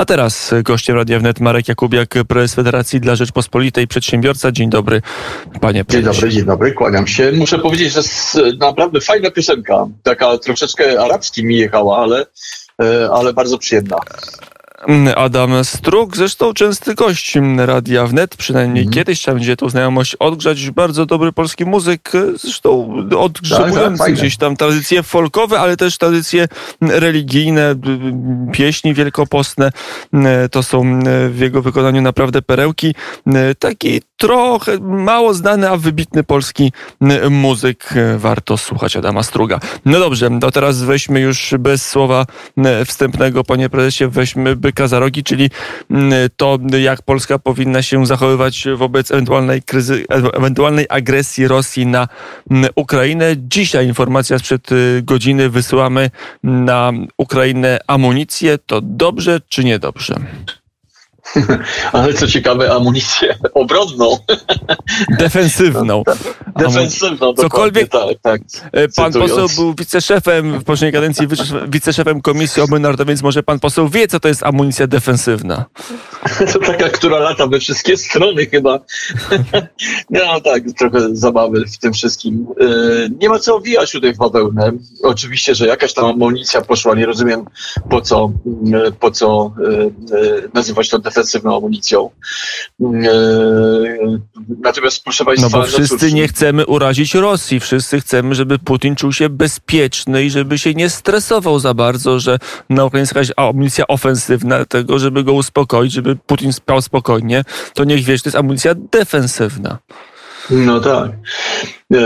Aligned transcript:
A 0.00 0.04
teraz 0.04 0.54
gościem 0.62 0.96
Radia 0.96 1.18
Wnet 1.18 1.40
Marek 1.40 1.68
Jakubiak, 1.68 2.08
prezes 2.28 2.54
Federacji 2.54 3.00
dla 3.00 3.16
Rzeczpospolitej, 3.16 3.86
przedsiębiorca. 3.86 4.52
Dzień 4.52 4.70
dobry, 4.70 5.02
panie 5.60 5.84
prezesie. 5.84 6.04
Dzień 6.04 6.14
dobry, 6.14 6.30
dzień 6.30 6.44
dobry, 6.44 6.72
kłaniam 6.72 7.06
się. 7.06 7.32
Muszę 7.32 7.58
powiedzieć, 7.58 7.92
że 7.92 8.00
jest 8.00 8.38
naprawdę 8.58 9.00
fajna 9.00 9.30
piosenka. 9.30 9.86
Taka 10.02 10.38
troszeczkę 10.38 11.00
arabski 11.00 11.44
mi 11.44 11.56
jechała, 11.56 11.98
ale, 11.98 12.26
e, 12.82 13.10
ale 13.10 13.32
bardzo 13.32 13.58
przyjemna. 13.58 13.96
Adam 15.16 15.64
Struk, 15.64 16.16
zresztą 16.16 16.54
częsty 16.54 16.94
gość 16.94 17.38
Radia 17.56 18.06
Wnet, 18.06 18.36
przynajmniej 18.36 18.82
mm. 18.82 18.94
kiedyś 18.94 19.18
trzeba 19.18 19.34
będzie 19.34 19.56
tą 19.56 19.68
znajomość 19.68 20.14
odgrzać. 20.14 20.70
Bardzo 20.70 21.06
dobry 21.06 21.32
polski 21.32 21.64
muzyk, 21.64 22.12
zresztą 22.34 22.94
odgrzebujący 23.18 23.98
tak, 23.98 24.06
tak, 24.06 24.14
gdzieś 24.14 24.36
tam 24.36 24.56
tradycje 24.56 25.02
folkowe, 25.02 25.60
ale 25.60 25.76
też 25.76 25.98
tradycje 25.98 26.48
religijne, 26.80 27.74
pieśni 28.52 28.94
wielkopostne. 28.94 29.70
To 30.50 30.62
są 30.62 31.00
w 31.30 31.38
jego 31.38 31.62
wykonaniu 31.62 32.02
naprawdę 32.02 32.42
perełki. 32.42 32.94
Taki 33.58 34.02
trochę 34.16 34.78
mało 34.80 35.34
znany, 35.34 35.70
a 35.70 35.76
wybitny 35.76 36.24
polski 36.24 36.72
muzyk. 37.30 37.94
Warto 38.16 38.56
słuchać 38.56 38.96
Adama 38.96 39.22
Struga. 39.22 39.60
No 39.84 39.98
dobrze, 39.98 40.30
to 40.40 40.50
teraz 40.50 40.82
weźmy 40.82 41.20
już 41.20 41.54
bez 41.58 41.86
słowa 41.86 42.26
wstępnego, 42.86 43.44
panie 43.44 43.68
prezesie, 43.68 44.08
weźmy 44.08 44.56
byka 44.70 44.88
za 44.88 44.98
rogi, 44.98 45.24
czyli 45.24 45.50
to, 46.36 46.58
jak 46.80 47.02
Polska 47.02 47.38
powinna 47.38 47.82
się 47.82 48.06
zachowywać 48.06 48.64
wobec 48.76 49.10
ewentualnej, 49.10 49.62
kryzy, 49.62 50.04
ewentualnej 50.34 50.86
agresji 50.88 51.48
Rosji 51.48 51.86
na 51.86 52.08
Ukrainę. 52.74 53.34
Dzisiaj 53.36 53.86
informacja 53.86 54.38
sprzed 54.38 54.72
y, 54.72 55.02
godziny 55.02 55.50
wysyłamy 55.50 56.10
na 56.42 56.92
Ukrainę 57.16 57.78
amunicję. 57.86 58.58
To 58.58 58.80
dobrze 58.80 59.40
czy 59.48 59.64
niedobrze? 59.64 60.14
Ale 61.92 62.14
co 62.14 62.26
ciekawe, 62.26 62.72
amunicję 62.72 63.38
obronną. 63.54 64.18
Defensywną. 65.18 66.02
Defensywną, 66.56 67.34
Cokolwiek. 67.34 67.88
Tak, 67.88 68.16
tak. 68.22 68.40
E, 68.72 68.88
pan 68.88 69.12
poseł 69.12 69.48
był 69.56 69.74
wiceszefem 69.74 70.58
w 70.58 70.64
poprzedniej 70.64 70.92
kadencji, 70.92 71.28
wiceszefem 71.68 72.20
Komisji 72.20 72.62
Obrony 72.62 72.82
Narodowej, 72.82 73.12
więc 73.12 73.22
może 73.22 73.42
pan 73.42 73.60
poseł 73.60 73.88
wie, 73.88 74.08
co 74.08 74.20
to 74.20 74.28
jest 74.28 74.42
amunicja 74.42 74.86
defensywna. 74.86 75.64
To 76.52 76.58
taka, 76.58 76.88
która 76.88 77.18
lata 77.18 77.46
we 77.46 77.60
wszystkie 77.60 77.96
strony 77.96 78.46
chyba. 78.46 78.80
No 80.10 80.40
tak, 80.40 80.62
trochę 80.78 81.00
zabawy 81.12 81.64
w 81.66 81.78
tym 81.78 81.92
wszystkim. 81.92 82.46
E, 82.60 82.64
nie 83.20 83.28
ma 83.28 83.38
co 83.38 83.56
owijać 83.56 83.92
tutaj 83.92 84.14
w 84.14 84.16
bawełnę. 84.16 84.72
Oczywiście, 85.02 85.54
że 85.54 85.66
jakaś 85.66 85.94
tam 85.94 86.04
amunicja 86.04 86.60
poszła, 86.60 86.94
nie 86.94 87.06
rozumiem 87.06 87.44
po 87.90 88.00
co, 88.00 88.32
po 89.00 89.10
co 89.10 89.52
e, 90.12 90.48
nazywać 90.54 90.88
to 90.88 90.98
defensywną 90.98 91.19
amunicją. 91.44 92.10
E, 92.80 92.86
natomiast 94.60 95.04
proszę 95.04 95.24
Państwa... 95.24 95.48
No 95.48 95.58
bo 95.58 95.68
wszyscy 95.68 95.94
no 95.94 96.00
cóż, 96.00 96.12
nie 96.12 96.28
chcemy 96.28 96.66
urazić 96.66 97.14
Rosji. 97.14 97.60
Wszyscy 97.60 98.00
chcemy, 98.00 98.34
żeby 98.34 98.58
Putin 98.58 98.96
czuł 98.96 99.12
się 99.12 99.28
bezpieczny 99.28 100.24
i 100.24 100.30
żeby 100.30 100.58
się 100.58 100.74
nie 100.74 100.90
stresował 100.90 101.58
za 101.58 101.74
bardzo, 101.74 102.20
że 102.20 102.38
na 102.68 102.84
Ukrainie 102.84 103.02
jest 103.02 103.14
jakaś 103.14 103.32
amunicja 103.36 103.86
ofensywna, 103.86 104.64
tego, 104.64 104.98
żeby 104.98 105.24
go 105.24 105.32
uspokoić, 105.32 105.92
żeby 105.92 106.16
Putin 106.16 106.52
spał 106.52 106.82
spokojnie, 106.82 107.44
to 107.74 107.84
niech 107.84 108.04
wie, 108.04 108.16
że 108.16 108.22
to 108.22 108.28
jest 108.28 108.36
amunicja 108.36 108.74
defensywna. 108.74 109.78
No 110.50 110.80
tak. 110.80 111.10
E, 111.92 112.00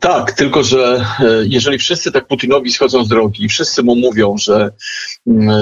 tak, 0.00 0.32
tylko 0.32 0.62
że 0.62 1.04
e, 1.20 1.24
jeżeli 1.44 1.78
wszyscy 1.78 2.12
tak 2.12 2.26
Putinowi 2.26 2.72
schodzą 2.72 3.04
z 3.04 3.08
drogi, 3.08 3.48
wszyscy 3.48 3.82
mu 3.82 3.96
mówią, 3.96 4.36
że, 4.38 4.70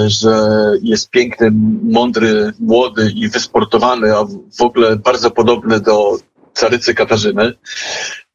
że 0.07 0.47
jest 0.83 1.09
piękny, 1.09 1.51
mądry, 1.83 2.51
młody 2.59 3.11
i 3.15 3.29
wysportowany, 3.29 4.15
a 4.15 4.25
w 4.57 4.61
ogóle 4.61 4.95
bardzo 4.95 5.31
podobny 5.31 5.79
do 5.79 6.17
carycy 6.53 6.93
Katarzyny, 6.93 7.53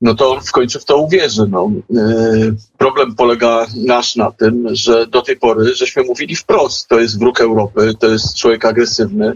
no 0.03 0.15
to 0.15 0.41
w 0.41 0.53
końcu 0.53 0.81
w 0.81 0.85
to 0.85 0.97
uwierzy. 0.97 1.47
No. 1.51 1.71
Yy, 1.91 2.55
problem 2.79 3.15
polega 3.15 3.67
nasz 3.77 4.17
na 4.17 4.31
tym, 4.31 4.69
że 4.73 5.07
do 5.07 5.23
tej 5.23 5.37
pory 5.37 5.75
żeśmy 5.75 6.03
mówili 6.03 6.37
wprost, 6.37 6.89
to 6.89 7.01
jest 7.01 7.19
wróg 7.19 7.41
Europy, 7.41 7.95
to 8.01 8.07
jest 8.07 8.37
człowiek 8.37 8.65
agresywny, 8.65 9.33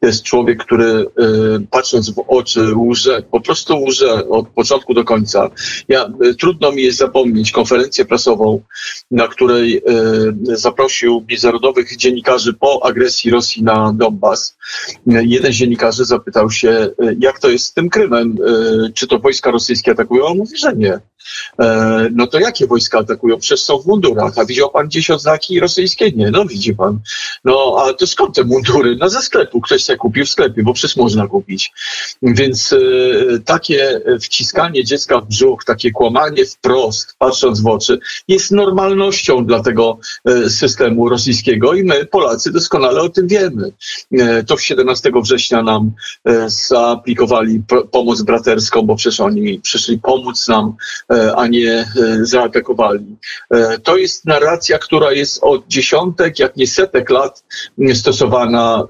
to 0.00 0.06
jest 0.06 0.22
człowiek, 0.22 0.64
który 0.64 1.06
yy, 1.18 1.66
patrząc 1.70 2.10
w 2.10 2.24
oczy 2.28 2.74
łże, 2.76 3.22
po 3.30 3.40
prostu 3.40 3.82
łże 3.82 4.28
od 4.28 4.48
początku 4.48 4.94
do 4.94 5.04
końca. 5.04 5.50
Ja, 5.88 6.10
yy, 6.20 6.34
trudno 6.34 6.72
mi 6.72 6.82
jest 6.82 6.98
zapomnieć 6.98 7.52
konferencję 7.52 8.04
prasową, 8.04 8.60
na 9.10 9.28
której 9.28 9.82
zaprosił 10.42 11.24
międzynarodowych 11.28 11.96
dziennikarzy 11.96 12.54
po 12.54 12.86
agresji 12.86 13.30
Rosji 13.30 13.62
na 13.62 13.92
Donbas. 13.92 14.56
Jeden 15.06 15.52
z 15.52 15.56
dziennikarzy 15.56 16.04
zapytał 16.04 16.50
się, 16.50 16.90
jak 17.18 17.38
to 17.38 17.48
jest 17.48 17.64
z 17.64 17.72
tym 17.72 17.90
Krymem, 17.90 18.36
czy 18.94 19.06
to 19.06 19.18
wojska 19.18 19.50
rosyjskie 19.50 19.92
atakują 19.92 20.07
atakują? 20.08 20.34
Mówi, 20.34 20.58
że 20.58 20.72
nie. 20.76 21.00
E, 21.60 22.08
no 22.14 22.26
to 22.26 22.40
jakie 22.40 22.66
wojska 22.66 22.98
atakują? 22.98 23.38
Przecież 23.38 23.60
są 23.60 23.78
w 23.78 23.86
mundurach. 23.86 24.32
A 24.38 24.44
widział 24.44 24.70
pan 24.70 24.86
gdzieś 24.86 25.10
oznaki 25.10 25.60
rosyjskie? 25.60 26.12
Nie, 26.12 26.30
no 26.30 26.44
widzi 26.44 26.74
pan. 26.74 26.98
No 27.44 27.76
a 27.78 27.92
to 27.92 28.06
skąd 28.06 28.34
te 28.34 28.44
mundury? 28.44 28.96
No 29.00 29.08
ze 29.08 29.22
sklepu. 29.22 29.60
Ktoś 29.60 29.84
sobie 29.84 29.96
kupił 29.96 30.24
w 30.24 30.28
sklepie, 30.28 30.62
bo 30.62 30.72
przecież 30.72 30.96
można 30.96 31.26
kupić. 31.26 31.72
Więc 32.22 32.72
e, 32.72 32.78
takie 33.44 34.00
wciskanie 34.20 34.84
dziecka 34.84 35.20
w 35.20 35.26
brzuch, 35.26 35.64
takie 35.64 35.90
kłamanie 35.90 36.46
wprost, 36.46 37.14
patrząc 37.18 37.60
w 37.60 37.66
oczy, 37.66 37.98
jest 38.28 38.50
normalnością 38.50 39.46
dla 39.46 39.62
tego 39.62 39.98
e, 40.24 40.50
systemu 40.50 41.08
rosyjskiego 41.08 41.74
i 41.74 41.82
my, 41.84 42.06
Polacy, 42.06 42.52
doskonale 42.52 43.00
o 43.00 43.08
tym 43.08 43.28
wiemy. 43.28 43.72
E, 44.12 44.44
to 44.44 44.56
w 44.56 44.62
17 44.62 45.10
września 45.22 45.62
nam 45.62 45.92
e, 46.24 46.50
zaaplikowali 46.50 47.62
pomoc 47.90 48.22
braterską, 48.22 48.82
bo 48.82 48.96
przecież 48.96 49.20
oni 49.20 49.60
przyszli 49.60 49.97
pomóc 50.00 50.48
nam, 50.48 50.76
e, 51.12 51.36
a 51.36 51.46
nie 51.46 51.72
e, 51.72 51.86
zaatakowali. 52.22 53.16
E, 53.50 53.78
to 53.78 53.96
jest 53.96 54.24
narracja, 54.24 54.78
która 54.78 55.12
jest 55.12 55.38
od 55.42 55.68
dziesiątek, 55.68 56.38
jak 56.38 56.56
nie 56.56 56.66
setek 56.66 57.10
lat 57.10 57.44
stosowana 57.94 58.84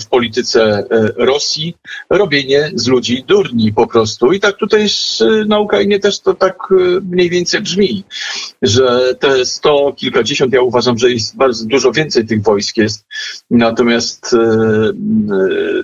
w 0.00 0.06
polityce 0.06 0.84
Rosji. 1.16 1.76
Robienie 2.10 2.70
z 2.74 2.86
ludzi 2.86 3.24
durni 3.28 3.72
po 3.72 3.86
prostu. 3.86 4.32
I 4.32 4.40
tak 4.40 4.56
tutaj 4.56 4.86
na 5.46 5.58
Ukrainie 5.58 6.00
też 6.00 6.20
to 6.20 6.34
tak 6.34 6.56
mniej 7.02 7.30
więcej 7.30 7.60
brzmi, 7.60 8.04
że 8.62 9.14
te 9.20 9.44
sto 9.44 9.92
kilkadziesiąt, 9.96 10.52
ja 10.52 10.62
uważam, 10.62 10.98
że 10.98 11.10
jest 11.10 11.36
bardzo 11.36 11.66
dużo 11.66 11.92
więcej 11.92 12.26
tych 12.26 12.42
wojsk 12.42 12.76
jest. 12.76 13.06
Natomiast 13.50 14.36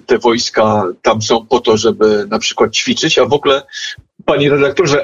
te 0.06 0.19
wojska 0.19 0.84
tam 1.03 1.23
są 1.23 1.47
po 1.47 1.61
to, 1.61 1.77
żeby 1.77 2.27
na 2.31 2.38
przykład 2.38 2.73
ćwiczyć, 2.73 3.19
a 3.19 3.27
w 3.27 3.33
ogóle 3.33 3.62
Panie 4.26 4.50
redaktorze, 4.50 5.03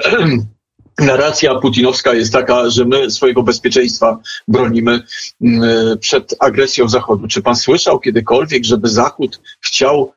narracja 0.99 1.55
putinowska 1.55 2.13
jest 2.13 2.33
taka, 2.33 2.69
że 2.69 2.85
my 2.85 3.11
swojego 3.11 3.43
bezpieczeństwa 3.43 4.19
bronimy 4.47 5.03
mm, 5.41 5.99
przed 5.99 6.35
agresją 6.39 6.89
Zachodu. 6.89 7.27
Czy 7.27 7.41
pan 7.41 7.55
słyszał 7.55 7.99
kiedykolwiek, 7.99 8.63
żeby 8.63 8.89
Zachód 8.89 9.41
chciał 9.61 10.13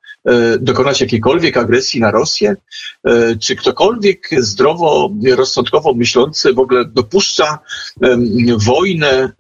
dokonać 0.61 1.01
jakiejkolwiek 1.01 1.57
agresji 1.57 2.01
na 2.01 2.11
Rosję? 2.11 2.57
E, 3.05 3.37
czy 3.37 3.57
ktokolwiek 3.57 4.29
zdrowo, 4.39 5.11
rozsądkowo 5.37 5.95
myślący 5.95 6.53
w 6.53 6.59
ogóle 6.59 6.85
dopuszcza 6.85 7.59
wojnę 8.57 9.09
e, 9.09 9.31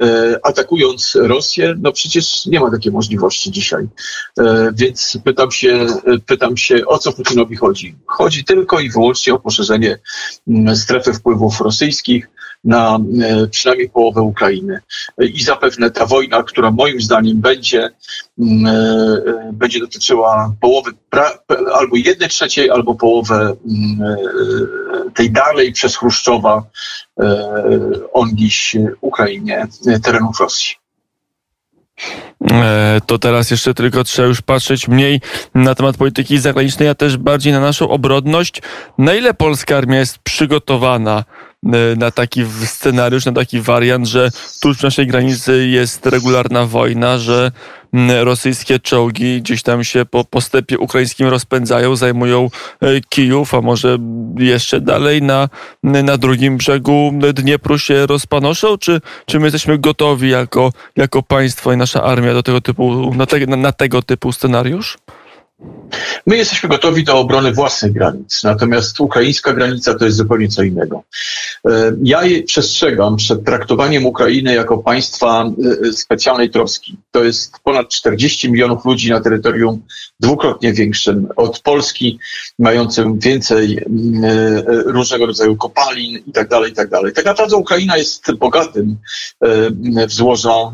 atakując 0.42 1.18
Rosję? 1.20 1.74
No 1.78 1.92
przecież 1.92 2.46
nie 2.46 2.60
ma 2.60 2.70
takiej 2.70 2.92
możliwości 2.92 3.50
dzisiaj. 3.50 3.88
Więc 4.72 5.18
pytam 5.24 5.50
się, 5.50 5.86
pytam 6.26 6.56
się, 6.56 6.86
o 6.86 6.98
co 6.98 7.12
Putinowi 7.12 7.56
chodzi? 7.56 7.96
Chodzi 8.06 8.44
tylko 8.44 8.80
i 8.80 8.90
wyłącznie 8.90 9.34
o 9.34 9.38
poszerzenie 9.38 9.98
strefy 10.74 11.12
wpływów 11.12 11.60
rosyjskich, 11.60 12.28
na 12.66 12.98
e, 13.22 13.46
przynajmniej 13.46 13.88
połowę 13.88 14.22
Ukrainy. 14.22 14.80
I 15.18 15.42
zapewne 15.42 15.90
ta 15.90 16.06
wojna, 16.06 16.42
która 16.42 16.70
moim 16.70 17.00
zdaniem 17.00 17.40
będzie, 17.40 17.90
mm, 18.38 18.66
e, 18.66 19.52
będzie 19.52 19.80
dotyczyła 19.80 20.52
połowy, 20.60 20.90
albo 21.74 21.96
jednej 21.96 22.28
trzeciej, 22.28 22.70
albo 22.70 22.94
połowę 22.94 23.36
mm, 23.36 24.02
e, 24.02 25.10
tej 25.14 25.30
dalej 25.30 25.72
przez 25.72 25.96
Chruszczowa 25.96 26.62
ongiś 28.12 28.76
Ukrainie 29.00 29.66
terenów 30.04 30.40
Rosji. 30.40 30.74
To 33.06 33.18
teraz 33.18 33.50
jeszcze 33.50 33.74
tylko 33.74 34.04
trzeba 34.04 34.28
już 34.28 34.42
patrzeć 34.42 34.88
mniej 34.88 35.20
na 35.54 35.74
temat 35.74 35.96
polityki 35.96 36.38
zagranicznej, 36.38 36.88
a 36.88 36.94
też 36.94 37.16
bardziej 37.16 37.52
na 37.52 37.60
naszą 37.60 37.88
obrodność. 37.88 38.62
Na 38.98 39.14
ile 39.14 39.34
polska 39.34 39.76
armia 39.76 39.98
jest 39.98 40.18
przygotowana 40.18 41.24
na 41.96 42.10
taki 42.10 42.44
scenariusz, 42.64 43.24
na 43.24 43.32
taki 43.32 43.60
wariant, 43.60 44.06
że 44.06 44.30
tuż 44.60 44.76
przy 44.76 44.86
naszej 44.86 45.06
granicy 45.06 45.66
jest 45.66 46.06
regularna 46.06 46.66
wojna, 46.66 47.18
że 47.18 47.50
rosyjskie 48.20 48.78
czołgi 48.78 49.42
gdzieś 49.42 49.62
tam 49.62 49.84
się 49.84 50.04
po, 50.04 50.24
po 50.24 50.40
stepie 50.40 50.78
ukraińskim 50.78 51.28
rozpędzają, 51.28 51.96
zajmują 51.96 52.50
e, 52.80 53.00
Kijów, 53.00 53.54
a 53.54 53.60
może 53.60 53.98
jeszcze 54.38 54.80
dalej 54.80 55.22
na, 55.22 55.48
na 55.82 56.16
drugim 56.16 56.56
brzegu 56.56 57.12
Dniepru 57.34 57.78
się 57.78 58.06
rozpanoszą? 58.06 58.78
Czy, 58.78 59.00
czy 59.26 59.38
my 59.38 59.46
jesteśmy 59.46 59.78
gotowi 59.78 60.30
jako, 60.30 60.72
jako 60.96 61.22
państwo 61.22 61.72
i 61.72 61.76
nasza 61.76 62.02
armia 62.02 62.34
do 62.34 62.42
tego 62.42 62.60
typu, 62.60 63.14
na, 63.14 63.26
te, 63.26 63.46
na, 63.46 63.56
na 63.56 63.72
tego 63.72 64.02
typu 64.02 64.32
scenariusz? 64.32 64.98
My 66.26 66.36
jesteśmy 66.36 66.68
gotowi 66.68 67.04
do 67.04 67.18
obrony 67.18 67.52
własnych 67.52 67.92
granic, 67.92 68.42
natomiast 68.44 69.00
ukraińska 69.00 69.52
granica 69.52 69.94
to 69.94 70.04
jest 70.04 70.16
zupełnie 70.16 70.48
co 70.48 70.62
innego. 70.62 71.02
E, 71.68 71.92
ja 72.02 72.20
przestrzegam 72.46 73.16
przed 73.16 73.44
traktowaniem 73.44 74.06
Ukrainy 74.06 74.54
jako 74.54 74.78
państwa 74.78 75.44
e, 75.88 75.92
specjalnej 75.92 76.50
troski. 76.50 76.96
To 77.10 77.24
jest 77.24 77.52
ponad 77.64 77.88
40 77.88 78.50
milionów 78.52 78.84
ludzi 78.84 79.10
na 79.10 79.20
terytorium 79.20 79.82
dwukrotnie 80.20 80.72
większym 80.72 81.28
od 81.36 81.60
Polski, 81.60 82.18
mającym 82.58 83.18
więcej 83.18 83.78
mm, 83.86 84.24
e, 84.24 84.62
różnego 84.86 85.26
rodzaju 85.26 85.56
kopalin 85.56 86.22
i 86.26 86.32
tak 86.32 86.48
dalej, 86.48 86.72
i 86.72 86.74
tak. 86.74 86.88
Tak 87.14 87.24
naprawdę 87.24 87.56
Ukraina 87.56 87.96
jest 87.96 88.32
bogatym 88.34 88.96
w 90.08 90.12
złoża 90.12 90.72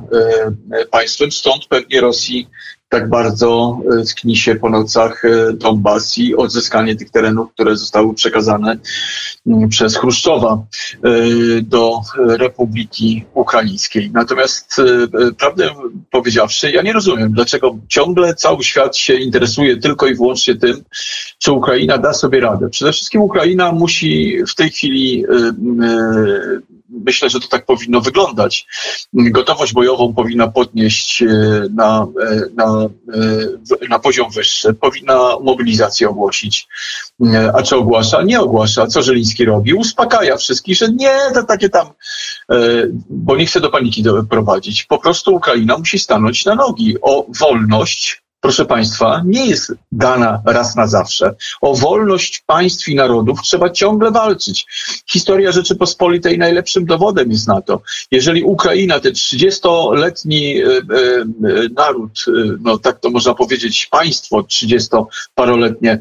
państwem, 0.91 1.33
stąd 1.33 1.67
pewnie 1.67 2.01
Rosji 2.01 2.49
tak 2.93 3.09
bardzo 3.09 3.81
e, 4.01 4.05
skni 4.07 4.37
się 4.37 4.55
po 4.55 4.71
nocach 4.71 5.25
e, 5.25 5.53
Donbas 5.53 6.19
i 6.19 6.37
odzyskanie 6.37 6.97
tych 6.97 7.11
terenów, 7.11 7.53
które 7.53 7.77
zostały 7.77 8.15
przekazane 8.15 8.79
przez 9.69 9.97
Chruszczowa 9.97 10.53
e, 10.53 11.11
do 11.63 12.01
Republiki 12.19 13.25
Ukraińskiej. 13.35 14.11
Natomiast 14.11 14.77
prawdę 15.39 15.71
powiedziawszy, 16.11 16.71
ja 16.71 16.83
nie 16.83 16.93
rozumiem, 16.93 17.33
dlaczego 17.33 17.79
ciągle 17.89 18.35
cały 18.35 18.65
świat 18.65 18.97
się 18.97 19.15
interesuje 19.15 19.77
tylko 19.77 20.07
i 20.07 20.15
wyłącznie 20.15 20.55
tym, 20.55 20.85
czy 21.39 21.53
Ukraina 21.53 21.99
da 21.99 22.13
sobie 22.13 22.41
radę. 22.41 22.69
Przede 22.71 22.93
wszystkim 22.93 23.21
Ukraina 23.21 23.73
musi 23.73 24.39
w 24.49 24.55
tej 24.55 24.71
chwili 24.71 25.25
myślę, 26.93 27.31
że 27.31 27.41
to 27.41 27.49
tak 27.49 27.67
powinno 27.67 28.01
wyglądać. 28.01 28.67
Gotowość 29.13 29.73
bojową 29.73 30.15
powinna 30.15 30.49
podnieść 30.49 31.25
na, 31.71 32.07
na 32.55 32.89
E, 33.83 33.89
na 33.89 33.99
poziom 33.99 34.31
wyższy, 34.31 34.75
powinna 34.75 35.37
mobilizację 35.41 36.09
ogłosić. 36.09 36.69
E, 37.35 37.53
a 37.55 37.63
czy 37.63 37.77
ogłasza? 37.77 38.23
Nie 38.23 38.41
ogłasza. 38.41 38.87
Co 38.87 39.03
Żeliński 39.03 39.45
robi? 39.45 39.75
Uspokaja 39.75 40.37
wszystkich, 40.37 40.77
że 40.77 40.89
nie, 40.89 41.19
to 41.35 41.43
takie 41.43 41.69
tam, 41.69 41.87
e, 42.51 42.57
bo 43.11 43.37
nie 43.37 43.47
chce 43.47 43.61
do 43.61 43.71
paniki 43.71 44.03
doprowadzić. 44.03 44.85
Po 44.85 44.99
prostu 44.99 45.35
Ukraina 45.35 45.79
musi 45.79 45.99
stanąć 45.99 46.45
na 46.45 46.55
nogi. 46.55 46.97
O 47.03 47.27
wolność 47.39 48.22
proszę 48.43 48.65
Państwa, 48.65 49.23
nie 49.25 49.47
jest 49.47 49.73
dana 49.93 50.43
raz 50.45 50.77
na 50.77 50.87
zawsze. 50.87 51.35
O 51.61 51.75
wolność 51.75 52.43
państw 52.47 52.89
i 52.89 52.95
narodów 52.95 53.43
trzeba 53.43 53.71
ciągle 53.71 54.11
walczyć. 54.11 54.67
Historia 55.11 55.53
Rzeczypospolitej 55.53 56.39
najlepszym 56.39 56.87
dowodem 56.87 57.31
jest 57.31 57.49
na 57.49 57.63
to. 57.63 57.83
Jeżeli 58.11 58.43
Ukraina, 58.43 59.01
ten 59.01 59.13
30-letni 59.13 60.63
e, 60.63 60.67
e, 60.67 60.83
naród, 61.77 62.25
e, 62.29 62.31
no 62.61 62.79
tak 62.79 63.01
to 63.01 63.11
można 63.11 63.35
powiedzieć, 63.35 63.89
państwo 63.91 64.41
30-paroletnie, 64.41 65.99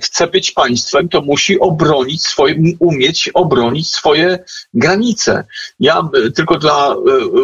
chce 0.00 0.26
być 0.26 0.52
państwem, 0.52 1.08
to 1.08 1.20
musi 1.22 1.60
obronić 1.60 2.22
swoje, 2.22 2.54
umieć 2.78 3.30
obronić 3.34 3.90
swoje 3.90 4.38
granice. 4.74 5.44
Ja 5.80 6.08
tylko 6.34 6.58
dla 6.58 6.96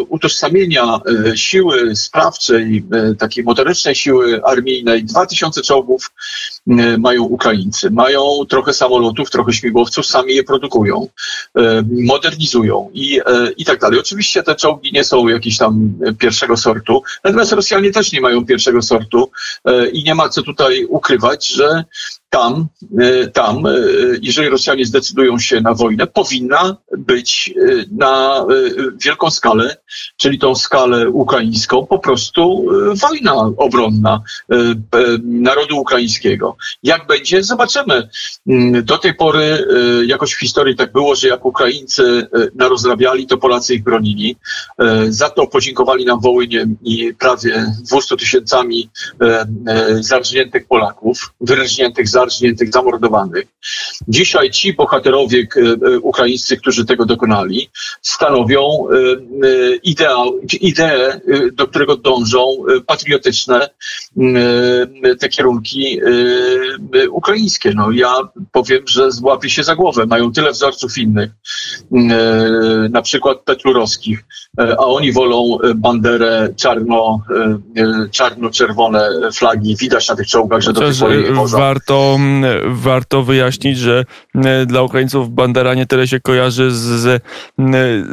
utożsamienia 0.09 1.01
siły 1.35 1.97
sprawczej, 1.97 2.85
takiej 3.19 3.45
motorycznej, 3.45 3.94
siły 3.95 4.45
armijnej. 4.45 5.05
2000 5.05 5.63
czołgów 5.63 6.11
e, 6.69 6.99
mają 6.99 7.23
Ukraińcy. 7.23 7.91
Mają 7.91 8.23
trochę 8.49 8.73
samolotów, 8.73 9.31
trochę 9.31 9.53
śmigłowców, 9.53 10.07
sami 10.07 10.35
je 10.35 10.45
produkują, 10.45 11.07
e, 11.59 11.83
modernizują 11.91 12.91
i, 12.93 13.21
e, 13.27 13.51
i 13.57 13.65
tak 13.65 13.81
dalej. 13.81 14.01
Oczywiście 14.01 14.43
te 14.43 14.55
czołgi 14.55 14.93
nie 14.93 15.05
są 15.05 15.29
jakieś 15.29 15.59
tam 15.59 15.93
pierwszego 16.19 16.57
sortu, 16.57 17.03
natomiast 17.25 17.53
Rosjanie 17.53 17.91
też 17.91 18.13
nie 18.13 18.21
mają 18.21 18.47
pierwszego 18.47 18.83
sortu 18.83 19.31
i 19.93 20.05
nie 20.05 20.15
ma 20.15 20.29
co 20.29 20.43
tutaj 20.43 20.85
ukrywać, 20.85 21.47
że 21.47 21.85
tam, 22.35 22.69
e, 22.99 23.27
tam, 23.27 23.67
e, 23.67 23.71
jeżeli 24.23 24.49
Rosjanie 24.49 24.87
zdecydują 24.87 25.39
się 25.39 25.61
na 25.61 25.75
wojnę, 25.75 26.07
powinna 26.07 26.77
być 26.99 27.55
e, 27.57 27.85
na 27.93 28.45
wielką 29.05 29.31
skalę, 29.31 29.77
czyli 30.17 30.39
tą 30.39 30.55
skalę 30.55 31.11
ukraińską, 31.11 31.87
po 31.87 31.99
prostu 31.99 32.67
wojna 33.03 33.35
obronna 33.57 34.23
narodu 35.25 35.81
ukraińskiego. 35.81 36.57
Jak 36.83 37.07
będzie, 37.07 37.43
zobaczymy. 37.43 38.09
Mm, 38.47 38.85
do 38.85 38.99
tej 38.99 39.15
pory 39.15 39.67
jakoś 40.07 40.33
w 40.33 40.41
historii 40.41 40.77
tak 40.77 40.93
było, 40.93 41.15
że 41.15 41.29
jak 41.29 41.45
Ukraińcy 41.45 42.27
narozrabiali, 42.55 43.27
to 43.27 43.39
Polacy 43.39 43.75
ich 43.75 43.83
bronili. 43.83 44.37
Za 45.09 45.31
to 45.31 45.47
podziękowali 45.47 46.05
nam 46.05 46.21
Wołyniem 46.21 46.77
i 46.83 47.15
prawie 47.19 47.73
200 47.91 48.17
tysiącami 48.17 48.91
zarżniętych 50.01 50.67
Polaków, 50.67 51.33
wyrżniętych 51.41 52.09
za 52.09 52.24
zarżniętych, 52.25 52.73
zamordowanych. 52.73 53.47
Dzisiaj 54.09 54.51
ci 54.51 54.75
bohaterowie 54.75 55.47
e, 55.57 55.61
e, 55.61 55.99
ukraińscy, 55.99 56.57
którzy 56.57 56.85
tego 56.85 57.07
dokonali, 57.07 57.71
stanowią 58.03 58.61
e, 58.61 59.77
ideał, 59.83 60.41
ideę, 60.61 61.21
do 61.53 61.67
którego 61.67 61.97
dążą 61.97 62.57
patriotyczne 62.87 63.69
te 65.21 65.29
kierunki 65.29 66.01
ukraińskie. 67.11 67.73
No, 67.75 67.91
ja 67.91 68.15
powiem, 68.53 68.83
że 68.89 69.13
złapię 69.13 69.51
się 69.51 69.65
za 69.65 69.77
głowę. 69.77 70.07
Mają 70.07 70.33
tyle 70.33 70.53
wzorców 70.53 70.99
innych, 70.99 71.31
na 72.91 73.03
przykład 73.03 73.39
petlurowskich, 73.39 74.25
a 74.59 74.85
oni 74.87 75.13
wolą 75.13 75.59
banderę 75.77 76.49
czarno, 76.57 77.21
czarno-czerwone 78.11 79.11
flagi. 79.33 79.77
Widać 79.77 80.09
na 80.09 80.17
tych 80.17 80.27
czołgach, 80.27 80.61
że 80.61 80.73
do 80.73 80.81
tej 80.81 80.95
pory 81.01 81.23
nie 81.23 81.47
Warto 81.47 82.19
warto 82.67 83.23
wyjaśnić, 83.23 83.79
że 83.79 84.05
e, 84.35 84.67
dla 84.67 84.83
Ukraińców 84.83 85.31
Bandera 85.31 85.75
nie 85.75 85.87
tyle 85.87 86.09
się 86.09 86.21
kojarzy 86.21 86.71
z, 86.71 86.77
z, 86.77 87.23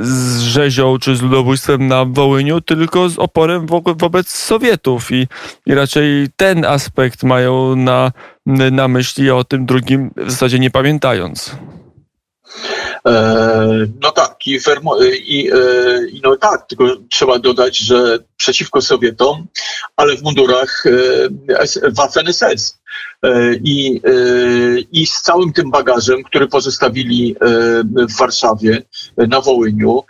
z 0.01 0.41
rzezią 0.41 0.97
czy 0.99 1.15
z 1.15 1.21
ludobójstwem 1.21 1.87
na 1.87 2.05
Wołyniu, 2.05 2.61
tylko 2.61 3.09
z 3.09 3.19
oporem 3.19 3.67
wo 3.67 3.81
wobec 3.95 4.29
Sowietów 4.29 5.11
i, 5.11 5.27
i 5.65 5.73
raczej 5.73 6.27
ten 6.35 6.65
aspekt 6.65 7.23
mają 7.23 7.75
na, 7.75 8.11
na 8.71 8.87
myśli, 8.87 9.31
o 9.31 9.43
tym 9.43 9.65
drugim 9.65 10.11
w 10.17 10.31
zasadzie 10.31 10.59
nie 10.59 10.71
pamiętając. 10.71 11.55
E, 13.07 13.87
no 14.01 14.11
tak, 14.11 14.47
i, 14.47 14.59
i, 15.25 15.51
e, 15.51 16.07
i, 16.07 16.21
no 16.23 16.37
tak, 16.37 16.67
tylko 16.67 16.85
trzeba 17.09 17.39
dodać, 17.39 17.77
że 17.77 18.19
przeciwko 18.37 18.81
Sowietom, 18.81 19.47
ale 19.95 20.17
w 20.17 20.23
mundurach 20.23 20.83
Waffen-SS. 21.93 22.80
E, 23.25 23.55
i, 23.63 24.01
e, 24.03 24.79
i 24.91 25.05
z 25.05 25.21
całym 25.21 25.53
tym 25.53 25.71
bagażem, 25.71 26.23
który 26.23 26.47
pozostawili 26.47 27.35
e, 27.35 27.45
w 28.07 28.17
Warszawie, 28.19 28.81
na 29.17 29.41
Wołyniu 29.41 30.03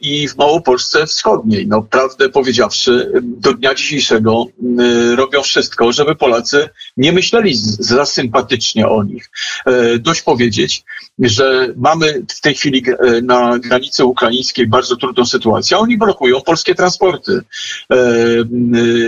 i 0.00 0.28
w 0.28 0.36
Małopolsce 0.36 1.06
Wschodniej. 1.06 1.66
No, 1.66 1.82
prawdę 1.82 2.28
powiedziawszy, 2.28 3.12
do 3.22 3.52
dnia 3.52 3.74
dzisiejszego 3.74 4.44
robią 5.16 5.42
wszystko, 5.42 5.92
żeby 5.92 6.14
Polacy 6.14 6.68
nie 6.96 7.12
myśleli 7.12 7.52
za 7.78 8.06
sympatycznie 8.06 8.88
o 8.88 9.02
nich. 9.02 9.30
Dość 9.98 10.22
powiedzieć, 10.22 10.84
że 11.18 11.68
mamy 11.76 12.22
w 12.28 12.40
tej 12.40 12.54
chwili 12.54 12.84
na 13.22 13.58
granicy 13.58 14.04
ukraińskiej 14.04 14.66
bardzo 14.66 14.96
trudną 14.96 15.26
sytuację, 15.26 15.78
oni 15.78 15.98
blokują 15.98 16.40
polskie 16.40 16.74
transporty. 16.74 17.40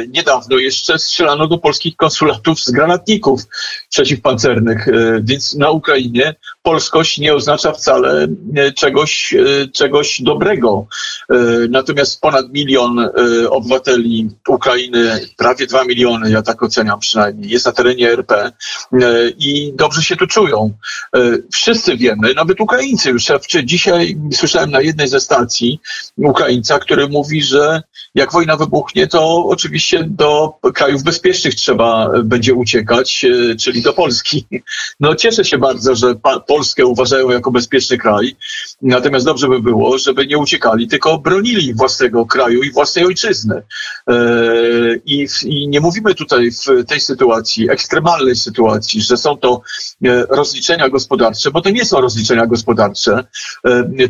Niedawno 0.08 0.58
jeszcze 0.58 0.98
strzelano 0.98 1.48
do 1.48 1.58
polskich 1.58 1.96
konsulatów 1.96 2.60
z 2.60 2.70
granatników 2.92 3.42
przeciwpancernych, 3.88 4.88
e, 4.88 5.20
więc 5.22 5.54
na 5.54 5.70
Ukrainie 5.70 6.34
polskość 6.62 7.18
nie 7.18 7.34
oznacza 7.34 7.72
wcale 7.72 8.28
e, 8.56 8.72
czegoś, 8.72 9.34
e, 9.34 9.68
czegoś 9.68 10.22
dobrego. 10.22 10.86
Natomiast 11.70 12.20
ponad 12.20 12.52
milion 12.52 13.10
obywateli 13.50 14.30
Ukrainy, 14.48 15.20
prawie 15.36 15.66
dwa 15.66 15.84
miliony, 15.84 16.30
ja 16.30 16.42
tak 16.42 16.62
oceniam 16.62 17.00
przynajmniej, 17.00 17.50
jest 17.50 17.66
na 17.66 17.72
terenie 17.72 18.10
RP 18.10 18.52
i 19.38 19.72
dobrze 19.74 20.02
się 20.02 20.16
tu 20.16 20.26
czują. 20.26 20.72
Wszyscy 21.52 21.96
wiemy, 21.96 22.34
nawet 22.34 22.60
Ukraińcy 22.60 23.10
już. 23.10 23.26
Dzisiaj 23.64 24.16
słyszałem 24.32 24.70
na 24.70 24.80
jednej 24.80 25.08
ze 25.08 25.20
stacji 25.20 25.80
Ukraińca, 26.16 26.78
który 26.78 27.08
mówi, 27.08 27.42
że 27.42 27.82
Jak 28.14 28.32
wojna 28.32 28.56
wybuchnie, 28.56 29.06
to 29.06 29.46
oczywiście 29.46 30.04
do 30.04 30.54
krajów 30.74 31.02
bezpiecznych 31.02 31.54
trzeba 31.54 32.10
będzie 32.24 32.54
uciekać, 32.54 33.24
e, 33.24 33.56
czyli 33.56 33.82
do 33.82 33.92
Polski. 33.92 34.46
No 35.00 35.14
cieszę 35.14 35.44
się 35.44 35.58
bardzo, 35.58 35.94
że 35.94 36.14
Polskę 36.46 36.86
uważają 36.86 37.30
jako 37.30 37.50
bezpieczny 37.50 37.98
kraj, 37.98 38.36
natomiast 38.82 39.26
dobrze 39.26 39.48
by 39.48 39.60
było, 39.60 39.98
żeby 39.98 40.26
nie 40.26 40.38
uciekali, 40.38 40.88
tylko 40.88 41.18
bronili 41.18 41.74
własnego 41.74 42.26
kraju 42.26 42.62
i 42.62 42.72
własnej 42.72 43.04
ojczyzny. 43.04 43.62
E, 44.08 44.14
I, 45.06 45.26
I 45.44 45.68
nie 45.68 45.80
mówimy 45.80 46.14
tutaj 46.14 46.50
w 46.50 46.84
tej 46.84 47.00
sytuacji, 47.00 47.70
ekstremalnej 47.70 48.36
sytuacji, 48.36 49.02
że 49.02 49.16
są 49.16 49.36
to 49.36 49.62
e, 50.04 50.26
rozliczenia 50.26 50.88
gospodarcze, 50.88 51.50
bo 51.50 51.60
to 51.60 51.70
nie 51.70 51.84
są 51.84 52.00
rozliczenia 52.00 52.46
gospodarcze. 52.46 53.24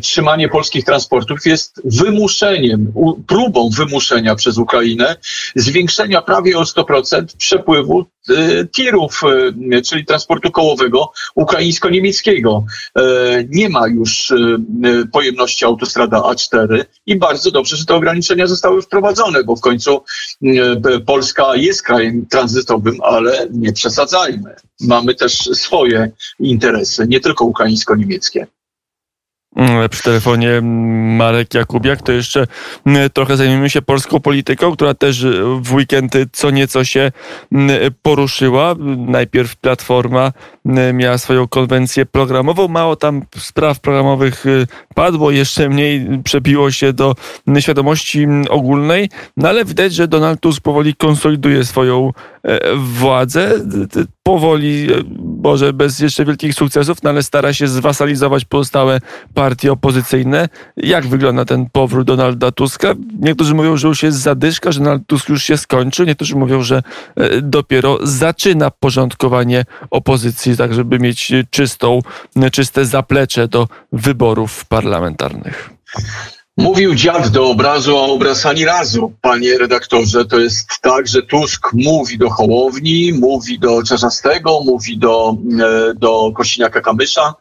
Trzymanie 0.01 0.49
polskich 0.49 0.85
transportów 0.85 1.45
jest 1.45 1.81
wymuszeniem, 1.85 2.93
próbą 3.27 3.69
wymuszenia 3.69 3.92
przez 4.35 4.57
Ukrainę 4.57 5.15
zwiększenia 5.55 6.21
prawie 6.21 6.57
o 6.59 6.63
100% 6.63 7.25
przepływu 7.37 8.05
y, 8.29 8.67
tirów, 8.71 9.21
y, 9.73 9.81
czyli 9.81 10.05
transportu 10.05 10.51
kołowego 10.51 11.11
ukraińsko-niemieckiego. 11.35 12.65
E, 12.97 13.01
nie 13.49 13.69
ma 13.69 13.87
już 13.87 14.31
y, 14.31 14.57
pojemności 15.11 15.65
autostrada 15.65 16.17
A4 16.17 16.85
i 17.05 17.15
bardzo 17.15 17.51
dobrze, 17.51 17.77
że 17.77 17.85
te 17.85 17.95
ograniczenia 17.95 18.47
zostały 18.47 18.81
wprowadzone, 18.81 19.43
bo 19.43 19.55
w 19.55 19.61
końcu 19.61 20.03
Polska 21.05 21.55
jest 21.55 21.81
krajem 21.81 22.25
tranzytowym, 22.25 22.97
ale 23.03 23.47
nie 23.51 23.73
przesadzajmy. 23.73 24.55
Mamy 24.81 25.15
też 25.15 25.33
swoje 25.53 26.11
interesy, 26.39 27.07
nie 27.07 27.19
tylko 27.19 27.45
ukraińsko-niemieckie. 27.45 28.47
Mm, 29.55 29.89
przy 29.89 30.03
telefonie 30.03 30.61
Marek 31.17 31.53
Jakubiak, 31.53 32.01
to 32.01 32.11
jeszcze 32.11 32.47
mm, 32.85 33.09
trochę 33.09 33.37
zajmiemy 33.37 33.69
się 33.69 33.81
polską 33.81 34.19
polityką, 34.19 34.71
która 34.71 34.93
też 34.93 35.25
w 35.61 35.73
weekendy 35.73 36.27
co 36.31 36.51
nieco 36.51 36.83
się 36.83 37.11
mm, 37.51 37.91
poruszyła. 38.01 38.75
Najpierw 38.97 39.55
Platforma 39.55 40.31
miała 40.93 41.17
swoją 41.17 41.47
konwencję 41.47 42.05
programową, 42.05 42.67
mało 42.67 42.95
tam 42.95 43.21
spraw 43.37 43.79
programowych 43.79 44.45
y, 44.45 44.67
padło, 44.95 45.31
jeszcze 45.31 45.69
mniej 45.69 46.07
przebiło 46.23 46.71
się 46.71 46.93
do 46.93 47.15
świadomości 47.59 48.27
ogólnej, 48.49 49.09
no 49.37 49.49
ale 49.49 49.65
widać, 49.65 49.93
że 49.93 50.07
Donald 50.07 50.39
Tusk 50.39 50.61
powoli 50.61 50.95
konsoliduje 50.95 51.65
swoją 51.65 52.11
władzę. 52.77 53.51
Powoli, 54.23 54.93
e, 54.93 55.03
może 55.43 55.73
bez 55.73 55.99
jeszcze 55.99 56.25
wielkich 56.25 56.53
sukcesów, 56.53 57.03
no 57.03 57.09
ale 57.09 57.23
stara 57.23 57.53
się 57.53 57.67
zwasalizować 57.67 58.45
pozostałe 58.45 58.99
partie 59.33 59.71
opozycyjne. 59.71 60.49
Jak 60.77 61.07
wygląda 61.07 61.45
ten 61.45 61.69
powrót 61.71 62.07
Donalda 62.07 62.51
Tuska? 62.51 62.93
Niektórzy 63.19 63.53
mówią, 63.53 63.77
że 63.77 63.87
już 63.87 64.03
jest 64.03 64.17
zadyszka, 64.17 64.71
że 64.71 64.79
Donald 64.79 65.07
Tusk 65.07 65.29
już 65.29 65.43
się 65.43 65.57
skończył. 65.57 66.05
Niektórzy 66.05 66.35
mówią, 66.35 66.61
że 66.61 66.83
e, 67.15 67.41
dopiero 67.41 67.99
zaczyna 68.03 68.71
porządkowanie 68.71 69.65
opozycji, 69.89 70.57
tak 70.57 70.73
żeby 70.73 70.99
mieć 70.99 71.31
czystą, 71.49 71.99
czyste 72.51 72.85
zaplecze 72.85 73.47
do 73.47 73.67
wyborów 73.91 74.65
parlamentarnych. 74.65 75.69
Mówił 76.57 76.95
dziad 76.95 77.29
do 77.29 77.49
obrazu, 77.49 77.97
a 77.97 78.01
obraz 78.01 78.45
ani 78.45 78.65
razu, 78.65 79.13
panie 79.21 79.57
redaktorze. 79.57 80.25
To 80.25 80.39
jest 80.39 80.67
tak, 80.81 81.07
że 81.07 81.21
Tusk 81.21 81.73
mówi 81.73 82.17
do 82.17 82.29
Hołowni, 82.29 83.13
mówi 83.13 83.59
do 83.59 83.83
Czarzastego, 83.83 84.59
mówi 84.65 84.97
do, 84.97 85.37
e, 85.59 85.93
do 85.93 86.31
Kośniaka-Kamysza, 86.35 87.33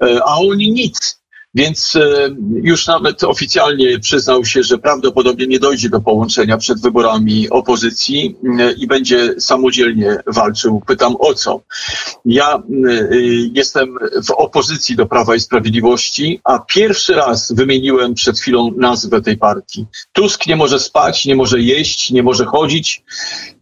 e, 0.00 0.20
a 0.24 0.36
oni 0.36 0.72
nic. 0.72 1.21
Więc 1.54 1.96
e, 1.96 2.28
już 2.62 2.86
nawet 2.86 3.24
oficjalnie 3.24 3.98
przyznał 3.98 4.44
się, 4.44 4.62
że 4.62 4.78
prawdopodobnie 4.78 5.46
nie 5.46 5.58
dojdzie 5.58 5.88
do 5.88 6.00
połączenia 6.00 6.58
przed 6.58 6.80
wyborami 6.80 7.50
opozycji 7.50 8.36
e, 8.58 8.72
i 8.72 8.86
będzie 8.86 9.34
samodzielnie 9.40 10.16
walczył. 10.26 10.82
Pytam 10.86 11.16
o 11.18 11.34
co? 11.34 11.60
Ja 12.24 12.54
e, 12.54 12.62
jestem 13.52 13.98
w 14.26 14.30
opozycji 14.30 14.96
do 14.96 15.06
Prawa 15.06 15.34
i 15.34 15.40
Sprawiedliwości, 15.40 16.40
a 16.44 16.58
pierwszy 16.58 17.14
raz 17.14 17.52
wymieniłem 17.52 18.14
przed 18.14 18.38
chwilą 18.38 18.70
nazwę 18.76 19.22
tej 19.22 19.36
partii. 19.36 19.86
Tusk 20.12 20.46
nie 20.46 20.56
może 20.56 20.80
spać, 20.80 21.26
nie 21.26 21.36
może 21.36 21.60
jeść, 21.60 22.10
nie 22.10 22.22
może 22.22 22.44
chodzić, 22.44 23.02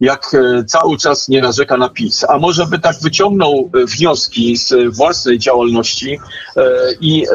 jak 0.01 0.31
cały 0.67 0.97
czas 0.97 1.27
nie 1.27 1.41
narzeka 1.41 1.77
na 1.77 1.89
PiS. 1.89 2.25
A 2.29 2.37
może 2.37 2.65
by 2.65 2.79
tak 2.79 2.95
wyciągnął 3.01 3.71
wnioski 3.73 4.57
z 4.57 4.95
własnej 4.95 5.39
działalności 5.39 6.19
i 7.01 7.25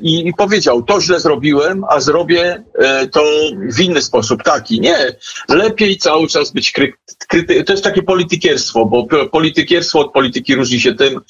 i, 0.00 0.28
i 0.28 0.34
powiedział, 0.34 0.82
to 0.82 1.00
źle 1.00 1.20
zrobiłem, 1.20 1.84
a 1.88 2.00
zrobię 2.00 2.62
to 3.12 3.24
w 3.72 3.80
inny 3.80 4.02
sposób, 4.02 4.42
taki. 4.42 4.80
Nie, 4.80 5.16
lepiej 5.48 5.98
cały 5.98 6.28
czas 6.28 6.50
być 6.50 6.72
kryty. 7.28 7.64
To 7.64 7.72
jest 7.72 7.84
takie 7.84 8.02
politykierstwo, 8.02 8.86
bo 8.86 9.06
politykierstwo 9.32 9.98
od 9.98 10.12
polityki 10.12 10.54
różni 10.54 10.80
się 10.80 10.94
tym, 10.94 11.20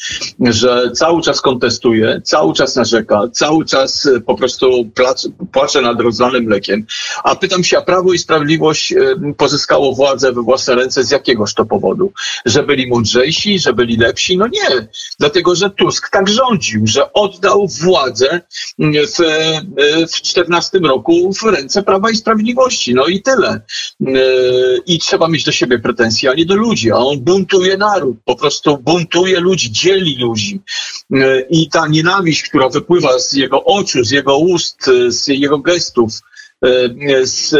że 0.41 0.91
cały 0.95 1.23
czas 1.23 1.41
kontestuje, 1.41 2.21
cały 2.25 2.55
czas 2.55 2.77
narzeka, 2.77 3.23
cały 3.33 3.65
czas 3.65 4.07
e, 4.07 4.21
po 4.21 4.35
prostu 4.35 4.91
płacze, 4.95 5.29
płacze 5.53 5.81
nad 5.81 6.01
rozlanym 6.01 6.45
mlekiem. 6.45 6.87
A 7.25 7.37
pytam 7.37 7.65
się, 7.65 7.79
a 7.79 7.83
Prawo 7.83 8.13
i 8.13 8.19
Sprawiedliwość 8.19 8.93
e, 8.93 8.97
pozyskało 9.37 9.95
władzę 9.95 10.33
we 10.33 10.43
własne 10.43 10.75
ręce 10.75 11.05
z 11.05 11.11
jakiegoż 11.11 11.55
to 11.55 11.65
powodu? 11.65 12.13
Że 12.45 12.63
byli 12.63 12.87
mądrzejsi, 12.87 13.59
że 13.59 13.73
byli 13.73 13.97
lepsi? 13.97 14.39
No 14.39 14.47
nie, 14.47 14.89
dlatego 15.19 15.55
że 15.55 15.71
Tusk 15.71 16.11
tak 16.11 16.29
rządził, 16.29 16.87
że 16.87 17.13
oddał 17.13 17.69
władzę 17.69 18.41
w, 18.79 19.19
w 20.13 20.21
14 20.21 20.79
roku 20.79 21.33
w 21.39 21.43
ręce 21.43 21.83
Prawa 21.83 22.11
i 22.11 22.17
Sprawiedliwości. 22.17 22.95
No 22.95 23.07
i 23.07 23.23
tyle. 23.23 23.61
I 24.87 24.99
trzeba 24.99 25.29
mieć 25.29 25.45
do 25.45 25.53
siebie 25.53 25.79
pretensje, 25.79 26.31
a 26.31 26.35
nie 26.35 26.47
do 26.47 26.57
ludzi. 26.57 26.93
A 26.93 26.97
on 26.97 27.21
buntuje 27.21 27.77
naród, 27.77 28.17
po 28.25 28.37
prostu 28.37 28.79
buntuje 28.79 29.41
ludzi, 29.41 29.73
dzieli 29.73 30.17
ludzi. 30.19 30.61
I 31.51 31.69
ta 31.69 31.87
nienawiść, 31.87 32.43
która 32.43 32.69
wypływa 32.69 33.19
z 33.19 33.33
jego 33.33 33.65
oczu, 33.65 34.05
z 34.05 34.11
jego 34.11 34.39
ust, 34.39 34.91
z 35.09 35.27
jego 35.27 35.59
gestów, 35.59 36.11
z 37.23 37.55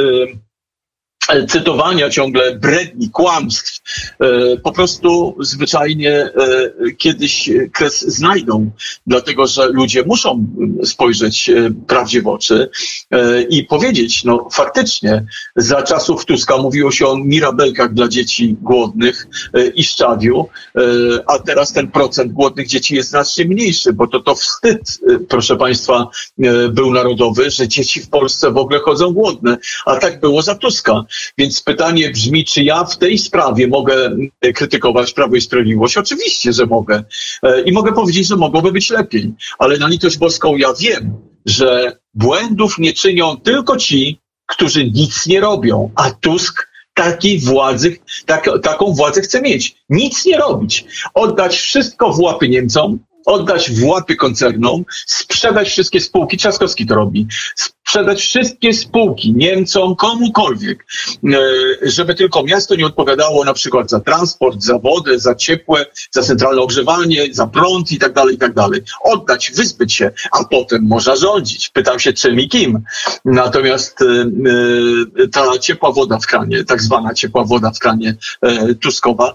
cytowania 1.49 2.11
ciągle 2.11 2.57
bredni, 2.57 3.11
kłamstw, 3.11 3.81
e, 4.21 4.57
po 4.57 4.73
prostu 4.73 5.37
zwyczajnie 5.41 6.13
e, 6.13 6.31
kiedyś 6.99 7.51
kres 7.73 8.01
znajdą, 8.01 8.71
dlatego 9.07 9.47
że 9.47 9.69
ludzie 9.69 10.05
muszą 10.05 10.47
spojrzeć 10.85 11.49
e, 11.49 11.71
prawdzie 11.87 12.23
w 12.23 12.27
oczy 12.27 12.71
i 13.51 13.65
powiedzieć, 13.65 14.25
no 14.25 14.49
faktycznie 14.53 15.27
za 15.57 15.83
czasów 15.83 16.25
Tuska 16.25 16.57
mówiło 16.57 16.91
się 16.91 17.07
o 17.07 17.17
mirabelkach 17.17 17.95
dla 17.95 18.09
dzieci 18.09 18.57
głodnych 18.63 19.27
i 19.75 19.85
szczawiu, 19.85 20.49
a 21.27 21.39
teraz 21.39 21.73
ten 21.73 21.91
procent 21.91 22.33
głodnych 22.33 22.67
dzieci 22.67 22.95
jest 22.95 23.11
znacznie 23.11 23.45
mniejszy, 23.45 23.93
bo 23.93 24.07
to 24.07 24.21
to 24.21 24.35
wstyd, 24.35 24.99
proszę 25.29 25.57
Państwa, 25.57 26.09
był 26.71 26.91
narodowy, 26.93 27.51
że 27.51 27.69
dzieci 27.69 28.01
w 28.01 28.09
Polsce 28.09 28.51
w 28.51 28.57
ogóle 28.57 28.81
chodzą 28.81 29.13
głodne, 29.13 29.59
a 29.87 29.97
tak 29.97 30.21
było 30.21 30.43
za 30.43 30.55
Tuska. 30.55 31.05
Więc 31.39 31.63
pytanie 31.63 32.11
brzmi, 32.11 32.45
czy 32.45 32.63
ja 32.63 32.85
w 32.85 32.99
tej 32.99 33.19
sprawie 33.19 33.69
mogę 33.69 34.17
krytykować 34.55 35.13
Prawo 35.13 35.37
i 35.37 35.41
Sprawiedliwość? 35.41 35.97
Oczywiście, 35.97 36.53
że 36.53 36.67
mogę. 36.67 37.05
E, 37.43 37.63
I 37.63 37.73
mogę 37.73 37.93
powiedzieć, 37.93 38.27
że 38.27 38.37
mogłoby 38.37 38.73
być 38.73 38.91
lepiej. 38.91 39.35
Ale 39.59 39.79
na 39.79 39.89
litość 39.89 40.19
boską 40.19 40.57
ja 40.57 40.69
wiem, 40.81 41.15
że 41.47 41.97
błędów 42.15 42.79
nie 42.79 42.93
czynią 42.93 43.37
tylko 43.37 43.77
ci, 43.77 44.21
którzy 44.47 44.91
nic 44.91 45.27
nie 45.27 45.41
robią. 45.41 45.91
A 45.95 46.11
Tusk 46.11 46.69
takiej 46.97 47.41
władzy, 47.41 47.99
tak, 48.27 48.51
taką 48.63 48.93
władzę 48.93 49.21
chce 49.21 49.43
mieć. 49.43 49.77
Nic 49.89 50.27
nie 50.27 50.39
robić. 50.39 50.85
Oddać 51.15 51.57
wszystko 51.57 52.13
w 52.13 52.21
łapy 52.21 52.49
Niemcom, 52.49 52.99
oddać 53.27 53.71
w 53.71 53.85
łapy 53.85 54.17
koncernom, 54.17 54.85
sprzedać 55.07 55.69
wszystkie 55.69 56.01
spółki. 56.01 56.37
Trzaskowski 56.37 56.87
to 56.87 56.95
robi 56.95 57.27
sprzedać 57.87 58.23
wszystkie 58.23 58.73
spółki 58.73 59.33
Niemcom, 59.33 59.97
komukolwiek, 59.97 60.87
e, 61.25 61.39
żeby 61.83 62.15
tylko 62.15 62.43
miasto 62.43 62.75
nie 62.75 62.87
odpowiadało 62.87 63.45
na 63.45 63.55
przykład 63.55 63.91
za 63.91 64.01
transport, 64.01 64.63
za 64.63 64.79
wodę, 64.79 65.19
za 65.19 65.35
ciepłe, 65.35 65.87
za 66.11 66.23
centralne 66.23 66.61
ogrzewanie, 66.61 67.35
za 67.35 67.47
prąd 67.47 67.93
i 67.93 67.99
tak 67.99 68.13
dalej, 68.13 68.35
i 68.35 68.39
tak 68.39 68.55
dalej. 68.55 68.81
Oddać, 69.05 69.53
wyzbyć 69.57 69.93
się, 69.93 70.11
a 70.33 70.45
potem 70.45 70.83
można 70.83 71.17
rządzić. 71.17 71.69
Pytam 71.69 71.99
się 71.99 72.13
czym 72.13 72.41
i 72.41 72.49
kim. 72.49 72.83
Natomiast 73.25 74.03
e, 74.03 74.05
e, 75.25 75.29
ta 75.29 75.59
ciepła 75.59 75.93
woda 75.93 76.19
w 76.19 76.27
kranie, 76.27 76.65
tak 76.65 76.83
zwana 76.83 77.15
ciepła 77.15 77.45
woda 77.45 77.71
w 77.71 77.79
kranie 77.79 78.17
Tuskowa, 78.81 79.35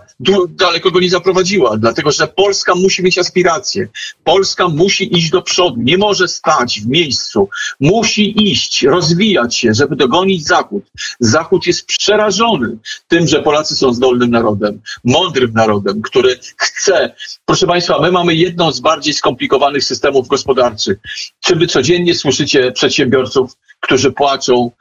daleko 0.49 0.91
go 0.91 0.99
nie 0.99 1.09
zaprowadziła, 1.09 1.77
dlatego 1.77 2.11
że 2.11 2.27
Polska 2.27 2.75
musi 2.75 3.03
mieć 3.03 3.17
aspiracje. 3.17 3.80
Polska 4.23 4.67
musi 4.67 5.17
iść 5.17 5.29
do 5.29 5.41
przodu, 5.41 5.81
nie 5.81 5.97
może 5.97 6.27
stać 6.27 6.81
w 6.81 6.87
miejscu, 6.87 7.49
musi 7.79 8.51
iść, 8.51 8.83
rozwijać 8.83 9.55
się, 9.55 9.73
żeby 9.73 9.95
dogonić 9.95 10.47
Zachód. 10.47 10.83
Zachód 11.19 11.67
jest 11.67 11.85
przerażony 11.85 12.77
tym, 13.07 13.27
że 13.27 13.41
Polacy 13.41 13.75
są 13.75 13.93
zdolnym 13.93 14.31
narodem, 14.31 14.81
mądrym 15.03 15.53
narodem, 15.53 16.01
który 16.01 16.39
chce. 16.57 17.15
Proszę 17.45 17.67
Państwa, 17.67 17.99
my 18.01 18.11
mamy 18.11 18.35
jedną 18.35 18.71
z 18.71 18.79
bardziej 18.79 19.13
skomplikowanych 19.13 19.83
systemów 19.83 20.27
gospodarczych. 20.27 20.97
Czy 21.39 21.55
wy 21.55 21.67
codziennie 21.67 22.15
słyszycie 22.15 22.71
przedsiębiorców, 22.71 23.55
którzy 23.81 24.11
płaczą 24.11 24.71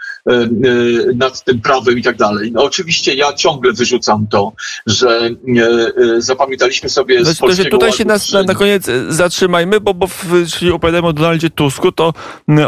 nad 1.14 1.44
tym 1.44 1.60
prawem 1.60 1.98
i 1.98 2.02
tak 2.02 2.16
dalej. 2.16 2.52
No 2.52 2.64
oczywiście 2.64 3.14
ja 3.14 3.32
ciągle 3.32 3.72
wyrzucam 3.72 4.26
to, 4.26 4.52
że 4.86 5.30
zapamiętaliśmy 6.18 6.88
sobie 6.88 7.24
z 7.24 7.38
to, 7.38 7.46
Tutaj 7.70 7.92
się 7.92 8.04
nas, 8.04 8.32
na, 8.32 8.42
na 8.42 8.54
koniec 8.54 8.86
zatrzymajmy, 9.08 9.80
bo, 9.80 9.94
bo 9.94 10.06
w, 10.06 10.26
jeśli 10.40 10.72
opowiadamy 10.72 11.08
o 11.08 11.12
Donaldzie 11.12 11.50
Tusku, 11.50 11.92
to 11.92 12.12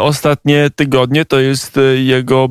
ostatnie 0.01 0.71
tygodnie 0.77 1.25
to 1.25 1.41
jest 1.41 1.79
jego 1.95 2.49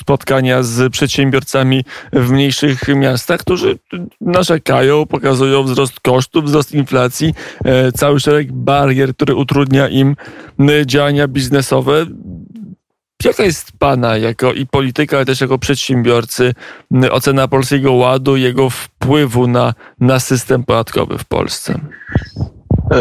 spotkania 0.00 0.62
z 0.62 0.92
przedsiębiorcami 0.92 1.84
w 2.12 2.30
mniejszych 2.30 2.88
miastach, 2.88 3.40
którzy 3.40 3.78
narzekają, 4.20 5.06
pokazują 5.06 5.62
wzrost 5.62 6.00
kosztów, 6.00 6.44
wzrost 6.44 6.72
inflacji, 6.72 7.34
e, 7.64 7.92
cały 7.92 8.20
szereg 8.20 8.52
barier, 8.52 9.14
który 9.14 9.34
utrudnia 9.34 9.88
im 9.88 10.16
działania 10.86 11.28
biznesowe. 11.28 12.06
Jaka 13.24 13.44
jest 13.44 13.72
Pana 13.78 14.16
jako 14.16 14.52
i 14.52 14.66
polityka, 14.66 15.16
ale 15.16 15.26
też 15.26 15.40
jako 15.40 15.58
przedsiębiorcy 15.58 16.54
ocena 17.10 17.48
Polskiego 17.48 17.92
Ładu, 17.92 18.36
jego 18.36 18.70
wpływu 18.70 19.46
na, 19.46 19.74
na 20.00 20.20
system 20.20 20.64
podatkowy 20.64 21.18
w 21.18 21.24
Polsce? 21.24 21.80
E, 22.90 22.96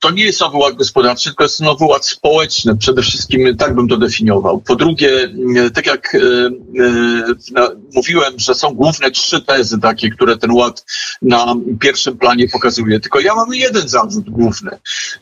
to 0.00 0.10
nie 0.10 0.24
jest 0.24 0.40
nowy 0.40 0.56
ład 0.56 0.74
gospodarczy, 0.74 1.24
tylko 1.24 1.44
jest 1.44 1.60
nowy 1.60 1.84
ład 1.84 2.06
społeczny. 2.06 2.76
Przede 2.76 3.02
wszystkim 3.02 3.56
tak 3.56 3.74
bym 3.74 3.88
to 3.88 3.96
definiował. 3.96 4.60
Po 4.60 4.76
drugie, 4.76 5.28
e, 5.56 5.70
tak 5.70 5.86
jak 5.86 6.14
e, 6.14 6.18
mówiłem, 7.94 8.32
że 8.36 8.54
są 8.54 8.74
główne 8.74 9.10
trzy 9.10 9.40
tezy 9.40 9.78
takie, 9.78 10.10
które 10.10 10.36
ten 10.36 10.50
ład 10.50 10.84
na 11.22 11.54
pierwszym 11.80 12.18
planie 12.18 12.48
pokazuje. 12.48 13.00
Tylko 13.00 13.20
ja 13.20 13.34
mam 13.34 13.54
jeden 13.54 13.88
zarzut 13.88 14.30
główny, 14.30 14.70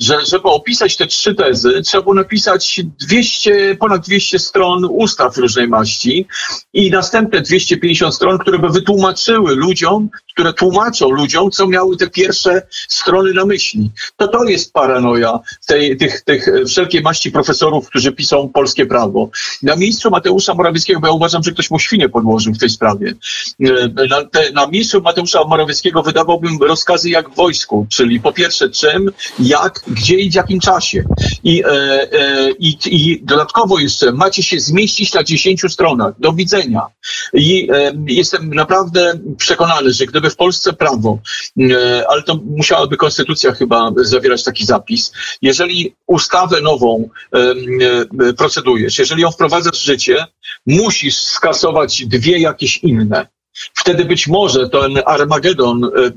że 0.00 0.26
żeby 0.26 0.48
opisać 0.48 0.96
te 0.96 1.06
trzy 1.06 1.34
tezy, 1.34 1.82
trzeba 1.84 2.02
było 2.02 2.14
napisać 2.14 2.80
200, 3.08 3.76
ponad 3.80 4.06
200 4.06 4.38
stron 4.38 4.84
ustaw 4.84 5.36
różnej 5.36 5.68
maści 5.68 6.26
i 6.72 6.90
następne 6.90 7.40
250 7.40 8.14
stron, 8.14 8.38
które 8.38 8.58
by 8.58 8.68
wytłumaczyły 8.68 9.56
ludziom, 9.56 10.08
które 10.34 10.52
tłumaczą 10.52 11.10
ludziom, 11.10 11.50
co 11.50 11.66
miały 11.66 11.96
te 11.96 12.10
pierwsze 12.10 12.62
strony 12.88 13.32
na 13.32 13.44
myśli. 13.46 13.83
To 14.16 14.28
to 14.28 14.44
jest 14.44 14.72
paranoja 14.72 15.40
tej, 15.66 15.96
tych, 15.96 16.20
tych 16.20 16.48
wszelkiej 16.68 17.02
maści 17.02 17.30
profesorów, 17.30 17.88
którzy 17.88 18.12
piszą 18.12 18.48
polskie 18.48 18.86
prawo. 18.86 19.30
Na 19.62 19.76
miejscu 19.76 20.10
Mateusza 20.10 20.54
Morawieckiego, 20.54 21.00
bo 21.00 21.06
ja 21.06 21.12
uważam, 21.12 21.42
że 21.42 21.52
ktoś 21.52 21.70
mu 21.70 21.78
świnie 21.78 22.08
podłożył 22.08 22.54
w 22.54 22.58
tej 22.58 22.70
sprawie. 22.70 23.14
E, 23.60 24.06
na, 24.08 24.24
te, 24.24 24.52
na 24.52 24.66
miejscu 24.66 25.00
Mateusza 25.02 25.44
Morawieckiego 25.44 26.02
wydawałbym 26.02 26.58
rozkazy 26.62 27.10
jak 27.10 27.30
w 27.30 27.34
wojsku, 27.34 27.86
czyli 27.90 28.20
po 28.20 28.32
pierwsze 28.32 28.70
czym, 28.70 29.10
jak, 29.38 29.80
gdzie 29.86 30.16
i 30.16 30.30
w 30.30 30.34
jakim 30.34 30.60
czasie. 30.60 31.04
I, 31.44 31.64
e, 31.64 31.68
e, 32.12 32.50
i, 32.50 32.76
i 32.86 33.20
dodatkowo 33.22 33.78
jeszcze 33.78 34.12
macie 34.12 34.42
się 34.42 34.60
zmieścić 34.60 35.14
na 35.14 35.24
10 35.24 35.62
stronach. 35.68 36.14
Do 36.18 36.32
widzenia. 36.32 36.86
I 37.34 37.68
e, 37.72 37.92
jestem 38.06 38.54
naprawdę 38.54 39.12
przekonany, 39.38 39.92
że 39.92 40.06
gdyby 40.06 40.30
w 40.30 40.36
Polsce 40.36 40.72
prawo, 40.72 41.18
e, 41.60 42.04
ale 42.08 42.22
to 42.22 42.40
musiałaby 42.44 42.96
konstytucja 42.96 43.52
chyba 43.52 43.73
zawierać 43.96 44.44
taki 44.44 44.64
zapis, 44.64 45.12
jeżeli 45.42 45.94
ustawę 46.06 46.60
nową 46.60 47.08
e, 47.32 48.32
procedujesz, 48.34 48.98
jeżeli 48.98 49.22
ją 49.22 49.30
wprowadzasz 49.30 49.78
w 49.80 49.84
życie, 49.84 50.26
musisz 50.66 51.16
skasować 51.16 52.06
dwie 52.06 52.38
jakieś 52.38 52.78
inne. 52.78 53.26
Wtedy 53.54 54.04
być 54.04 54.26
może 54.26 54.68
ten 54.68 55.00
Armagedon, 55.06 55.84
e, 55.84 55.88
e, 55.88 56.10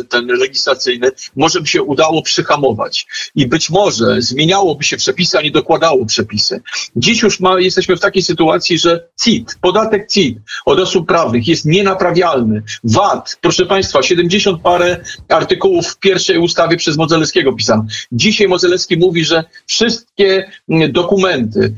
e, 0.00 0.04
ten 0.04 0.26
legislacyjny, 0.26 1.10
może 1.36 1.60
by 1.60 1.66
się 1.66 1.82
udało 1.82 2.22
przyhamować. 2.22 3.06
I 3.34 3.46
być 3.46 3.70
może 3.70 4.22
zmieniałoby 4.22 4.84
się 4.84 4.96
przepisy, 4.96 5.38
a 5.38 5.42
nie 5.42 5.50
dokładało 5.50 6.06
przepisy. 6.06 6.60
Dziś 6.96 7.22
już 7.22 7.40
ma, 7.40 7.60
jesteśmy 7.60 7.96
w 7.96 8.00
takiej 8.00 8.22
sytuacji, 8.22 8.78
że 8.78 9.08
CIT, 9.24 9.56
podatek 9.60 10.10
CIT 10.10 10.38
od 10.66 10.78
osób 10.78 11.08
prawnych 11.08 11.48
jest 11.48 11.64
nienaprawialny. 11.64 12.62
VAT, 12.84 13.38
proszę 13.40 13.66
Państwa, 13.66 14.02
70 14.02 14.62
parę 14.62 15.04
artykułów 15.28 15.86
w 15.86 15.98
pierwszej 15.98 16.38
ustawie 16.38 16.76
przez 16.76 16.96
Modzelewskiego 16.96 17.52
pisano. 17.52 17.86
Dzisiaj 18.12 18.48
Modzelewski 18.48 18.96
mówi, 18.96 19.24
że 19.24 19.44
wszystkie 19.66 20.50
dokumenty, 20.88 21.74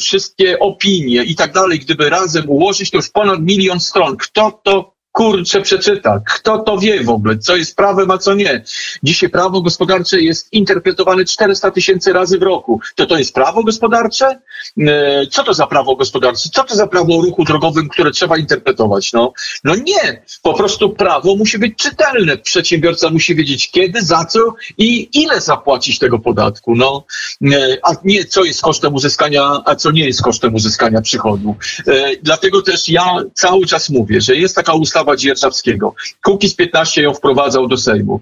wszystkie 0.00 0.58
opinie 0.58 1.24
i 1.24 1.34
tak 1.34 1.52
dalej, 1.52 1.78
gdyby 1.78 2.10
razem 2.10 2.50
ułożyć, 2.50 2.90
to 2.90 2.96
już 2.96 3.08
ponad 3.08 3.40
milion 3.40 3.57
milion 3.58 3.82
stron. 3.82 4.14
Kto 4.14 4.62
to 4.62 4.74
kurczę 5.12 5.62
przeczyta. 5.62 6.20
Kto 6.26 6.58
to 6.58 6.78
wie 6.78 7.04
w 7.04 7.10
ogóle, 7.10 7.38
co 7.38 7.56
jest 7.56 7.76
prawem, 7.76 8.10
a 8.10 8.18
co 8.18 8.34
nie? 8.34 8.64
Dzisiaj 9.02 9.30
prawo 9.30 9.60
gospodarcze 9.60 10.20
jest 10.20 10.52
interpretowane 10.52 11.24
400 11.24 11.70
tysięcy 11.70 12.12
razy 12.12 12.38
w 12.38 12.42
roku. 12.42 12.80
To 12.94 13.06
to 13.06 13.18
jest 13.18 13.34
prawo 13.34 13.64
gospodarcze? 13.64 14.40
E, 14.78 15.26
co 15.26 15.44
to 15.44 15.54
za 15.54 15.66
prawo 15.66 15.96
gospodarcze? 15.96 16.48
Co 16.52 16.64
to 16.64 16.74
za 16.74 16.86
prawo 16.86 17.18
o 17.18 17.22
ruchu 17.22 17.44
drogowym, 17.44 17.88
które 17.88 18.10
trzeba 18.10 18.36
interpretować? 18.36 19.12
No, 19.12 19.32
no 19.64 19.74
nie. 19.74 20.22
Po 20.42 20.54
prostu 20.54 20.90
prawo 20.90 21.36
musi 21.36 21.58
być 21.58 21.76
czytelne. 21.76 22.36
Przedsiębiorca 22.36 23.10
musi 23.10 23.34
wiedzieć 23.34 23.70
kiedy, 23.70 24.02
za 24.02 24.24
co 24.24 24.40
i 24.78 25.08
ile 25.12 25.40
zapłacić 25.40 25.98
tego 25.98 26.18
podatku. 26.18 26.74
No, 26.76 27.04
e, 27.52 27.78
a 27.82 27.92
nie 28.04 28.24
co 28.24 28.44
jest 28.44 28.62
kosztem 28.62 28.94
uzyskania, 28.94 29.62
a 29.64 29.74
co 29.74 29.90
nie 29.90 30.06
jest 30.06 30.22
kosztem 30.22 30.54
uzyskania 30.54 31.00
przychodu. 31.00 31.56
E, 31.86 32.16
dlatego 32.22 32.62
też 32.62 32.88
ja 32.88 33.16
cały 33.34 33.66
czas 33.66 33.90
mówię, 33.90 34.20
że 34.20 34.36
jest 34.36 34.56
taka 34.56 34.72
ustawa 34.72 34.97
Jarosława 34.98 35.16
Dzierżawskiego. 35.16 35.94
Kukiz 36.24 36.54
15 36.54 37.02
ją 37.02 37.14
wprowadzał 37.14 37.68
do 37.68 37.76
Sejmu 37.76 38.20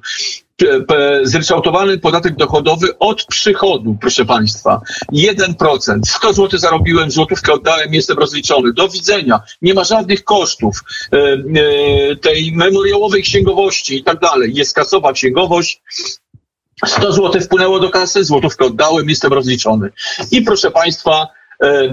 zryczałtowany 1.22 1.98
podatek 1.98 2.36
dochodowy 2.36 2.98
od 2.98 3.24
przychodu, 3.24 3.96
proszę 4.00 4.24
Państwa. 4.24 4.80
1%. 5.12 6.00
100 6.06 6.32
zł 6.32 6.60
zarobiłem, 6.60 7.10
złotówkę 7.10 7.52
oddałem, 7.52 7.94
jestem 7.94 8.18
rozliczony. 8.18 8.72
Do 8.72 8.88
widzenia. 8.88 9.40
Nie 9.62 9.74
ma 9.74 9.84
żadnych 9.84 10.24
kosztów 10.24 10.80
e, 11.12 11.16
e, 11.16 12.16
tej 12.16 12.52
memoriałowej 12.52 13.22
księgowości 13.22 13.96
i 13.96 14.04
tak 14.04 14.20
dalej. 14.20 14.54
Jest 14.54 14.74
kasowa 14.74 15.12
księgowość. 15.12 15.82
100 16.86 17.12
zł 17.12 17.40
wpłynęło 17.40 17.80
do 17.80 17.90
kasy, 17.90 18.24
złotówkę 18.24 18.64
oddałem, 18.64 19.08
jestem 19.08 19.32
rozliczony. 19.32 19.90
I 20.30 20.42
proszę 20.42 20.70
Państwa, 20.70 21.28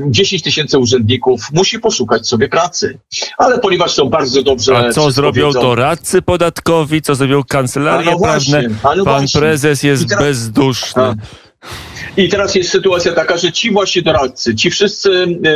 10 0.10 0.44
tysięcy 0.44 0.80
urzędników 0.80 1.42
musi 1.54 1.80
poszukać 1.80 2.28
sobie 2.28 2.50
pracy. 2.50 3.00
Ale 3.38 3.60
ponieważ 3.60 3.92
są 3.92 4.10
bardzo 4.10 4.44
dobrze. 4.44 4.78
A 4.78 4.92
co 4.92 5.12
zrobią 5.12 5.52
doradcy 5.52 6.22
podatkowi, 6.22 7.02
co 7.02 7.16
zrobią 7.16 7.44
kancelarie 7.44 8.12
no 8.12 8.20
prawne? 8.20 8.64
Pan 8.84 9.04
właśnie. 9.04 9.40
prezes 9.40 9.84
jest 9.84 10.18
bezduszny. 10.20 11.04
A. 11.04 11.16
I 12.18 12.30
teraz 12.30 12.56
jest 12.56 12.70
sytuacja 12.70 13.14
taka, 13.14 13.38
że 13.38 13.52
ci 13.52 13.72
właśnie 13.72 14.02
doradcy, 14.02 14.56
ci 14.56 14.72
wszyscy 14.72 15.12
e, 15.12 15.54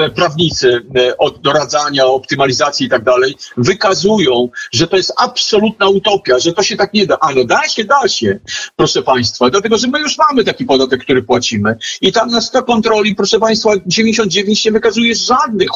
e, 0.00 0.04
e, 0.04 0.10
prawnicy 0.10 0.82
od 1.18 1.40
doradzania, 1.40 2.06
optymalizacji 2.06 2.86
i 2.86 2.88
tak 2.88 3.04
dalej, 3.04 3.36
wykazują, 3.56 4.48
że 4.72 4.86
to 4.86 4.96
jest 4.96 5.12
absolutna 5.16 5.88
utopia, 5.88 6.38
że 6.38 6.52
to 6.52 6.62
się 6.62 6.76
tak 6.76 6.94
nie 6.94 7.06
da. 7.06 7.18
A 7.20 7.32
no 7.32 7.44
da 7.44 7.68
się, 7.68 7.84
da 7.84 8.08
się, 8.08 8.38
proszę 8.76 9.02
Państwa, 9.02 9.50
dlatego, 9.50 9.78
że 9.78 9.88
my 9.88 10.00
już 10.00 10.18
mamy 10.18 10.44
taki 10.44 10.64
podatek, 10.64 11.00
który 11.00 11.22
płacimy. 11.22 11.76
I 12.00 12.12
tam 12.12 12.30
na 12.30 12.40
100 12.40 12.62
kontroli, 12.62 13.14
proszę 13.14 13.38
Państwa, 13.38 13.70
99 13.86 14.64
nie 14.64 14.72
wykazuje 14.72 15.14
żadnych 15.14 15.70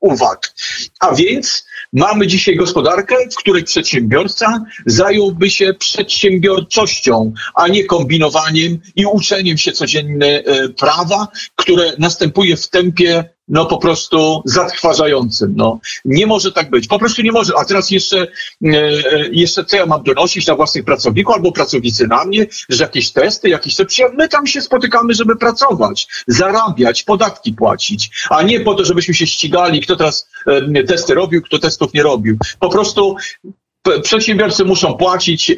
uwag. 0.00 0.54
A 1.00 1.14
więc 1.14 1.66
mamy 1.92 2.26
dzisiaj 2.26 2.56
gospodarkę, 2.56 3.16
w 3.32 3.36
której 3.36 3.64
przedsiębiorca 3.64 4.64
zająłby 4.86 5.50
się 5.50 5.74
przedsiębiorczością, 5.74 7.32
a 7.54 7.68
nie 7.68 7.84
kombinowaniem 8.08 8.78
i 8.96 9.06
uczeniem 9.06 9.58
się 9.58 9.72
codziennie 9.72 10.44
e, 10.44 10.68
prawa, 10.68 11.28
które 11.56 11.92
następuje 11.98 12.56
w 12.56 12.68
tempie 12.68 13.24
no 13.48 13.66
po 13.66 13.78
prostu 13.78 14.42
zatrważającym. 14.44 15.52
No. 15.56 15.80
Nie 16.04 16.26
może 16.26 16.52
tak 16.52 16.70
być. 16.70 16.86
Po 16.86 16.98
prostu 16.98 17.22
nie 17.22 17.32
może. 17.32 17.52
A 17.58 17.64
teraz 17.64 17.90
jeszcze, 17.90 18.20
e, 18.20 18.26
e, 18.64 19.28
jeszcze 19.32 19.64
co 19.64 19.76
ja 19.76 19.86
mam 19.86 20.02
donosić 20.02 20.46
na 20.46 20.54
własnych 20.54 20.84
pracowników 20.84 21.34
albo 21.34 21.52
pracownicy 21.52 22.06
na 22.06 22.24
mnie, 22.24 22.46
że 22.68 22.84
jakieś 22.84 23.10
testy, 23.12 23.48
jakieś 23.48 23.76
te 23.76 23.84
my 24.14 24.28
tam 24.28 24.46
się 24.46 24.60
spotykamy, 24.60 25.14
żeby 25.14 25.36
pracować, 25.36 26.08
zarabiać, 26.26 27.02
podatki 27.02 27.52
płacić, 27.52 28.10
a 28.30 28.42
nie 28.42 28.60
po 28.60 28.74
to, 28.74 28.84
żebyśmy 28.84 29.14
się 29.14 29.26
ścigali, 29.26 29.80
kto 29.80 29.96
teraz 29.96 30.28
testy 30.86 31.14
robił, 31.14 31.42
kto 31.42 31.58
testów 31.58 31.94
nie 31.94 32.02
robił. 32.02 32.38
Po 32.60 32.68
prostu 32.68 33.16
przedsiębiorcy 34.02 34.64
muszą 34.64 34.94
płacić, 34.94 35.56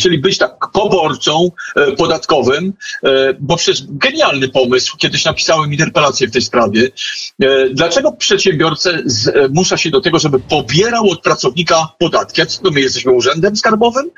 czyli 0.00 0.18
być 0.18 0.38
tak 0.38 0.52
poborczą 0.72 1.50
e, 1.76 1.92
podatkowym, 1.92 2.72
e, 3.04 3.34
bo 3.40 3.56
przecież 3.56 3.84
genialny 3.88 4.48
pomysł, 4.48 4.96
kiedyś 4.96 5.24
napisałem 5.24 5.72
interpelację 5.72 6.28
w 6.28 6.30
tej 6.30 6.42
sprawie. 6.42 6.90
E, 7.42 7.68
dlaczego 7.70 8.12
przedsiębiorcę 8.12 9.02
zmusza 9.04 9.76
się 9.76 9.90
do 9.90 10.00
tego, 10.00 10.18
żeby 10.18 10.38
pobierał 10.38 11.10
od 11.10 11.20
pracownika 11.20 11.88
podatki? 11.98 12.42
A 12.42 12.46
co 12.46 12.70
my 12.70 12.80
jesteśmy 12.80 13.12
urzędem 13.12 13.56
skarbowym? 13.56 14.10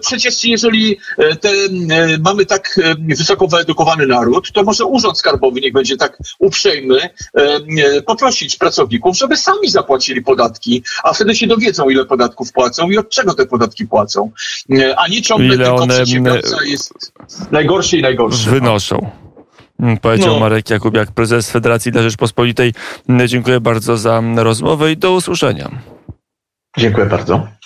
Przecież 0.00 0.44
jeżeli 0.44 0.98
te, 1.40 1.50
mamy 2.24 2.46
tak 2.46 2.80
wysoko 3.08 3.48
wyedukowany 3.48 4.06
naród, 4.06 4.52
to 4.52 4.62
może 4.62 4.84
urząd 4.84 5.18
skarbowy 5.18 5.60
niech 5.60 5.72
będzie 5.72 5.96
tak 5.96 6.18
uprzejmy 6.38 7.00
poprosić 8.06 8.56
pracowników, 8.56 9.16
żeby 9.16 9.36
sami 9.36 9.68
zapłacili 9.68 10.22
podatki, 10.22 10.82
a 11.04 11.12
wtedy 11.12 11.34
się 11.34 11.46
dowiedzą, 11.46 11.88
ile 11.88 12.04
podatków 12.04 12.45
podatków 12.52 12.76
płacą 12.76 12.90
i 12.90 12.98
od 12.98 13.10
czego 13.10 13.34
te 13.34 13.46
podatki 13.46 13.86
płacą. 13.86 14.30
A 14.96 15.08
nie 15.08 15.22
ciągle 15.22 15.46
ile 15.46 15.64
tylko 15.64 15.82
one, 15.82 15.94
przedsiębiorca 15.94 16.56
jest... 16.64 17.12
najgorsi 17.50 17.98
i 17.98 18.02
najgorsi. 18.02 18.50
Wynoszą. 18.50 19.10
Powiedział 20.02 20.34
no. 20.34 20.40
Marek 20.40 20.70
Jakubiak, 20.70 21.12
prezes 21.12 21.50
Federacji 21.50 21.92
dla 21.92 22.02
Rzeczpospolitej. 22.02 22.72
Dziękuję 23.26 23.60
bardzo 23.60 23.96
za 23.96 24.22
rozmowę 24.36 24.92
i 24.92 24.96
do 24.96 25.12
usłyszenia. 25.12 25.70
Dziękuję 26.78 27.06
bardzo. 27.06 27.48